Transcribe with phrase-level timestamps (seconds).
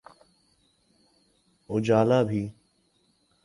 [1.69, 2.49] اجالا بھی۔